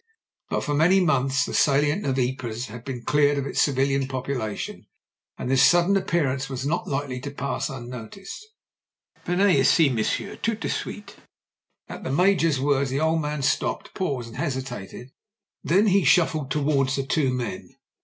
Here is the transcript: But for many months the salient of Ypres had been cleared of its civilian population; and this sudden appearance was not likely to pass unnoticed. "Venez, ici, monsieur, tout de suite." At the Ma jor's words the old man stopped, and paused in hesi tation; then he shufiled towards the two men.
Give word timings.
But 0.49 0.61
for 0.63 0.73
many 0.73 0.99
months 0.99 1.45
the 1.45 1.53
salient 1.53 2.07
of 2.07 2.17
Ypres 2.17 2.69
had 2.69 2.83
been 2.83 3.03
cleared 3.03 3.37
of 3.37 3.45
its 3.45 3.61
civilian 3.61 4.07
population; 4.07 4.87
and 5.37 5.47
this 5.47 5.63
sudden 5.63 5.95
appearance 5.95 6.49
was 6.49 6.65
not 6.65 6.87
likely 6.87 7.19
to 7.21 7.29
pass 7.29 7.69
unnoticed. 7.69 8.47
"Venez, 9.25 9.59
ici, 9.59 9.89
monsieur, 9.89 10.37
tout 10.37 10.59
de 10.59 10.69
suite." 10.69 11.17
At 11.87 12.03
the 12.03 12.11
Ma 12.11 12.31
jor's 12.33 12.59
words 12.59 12.89
the 12.89 12.99
old 12.99 13.21
man 13.21 13.43
stopped, 13.43 13.89
and 13.89 13.93
paused 13.93 14.29
in 14.29 14.35
hesi 14.39 14.63
tation; 14.63 15.11
then 15.63 15.85
he 15.85 16.01
shufiled 16.01 16.49
towards 16.49 16.95
the 16.95 17.05
two 17.05 17.31
men. 17.31 17.69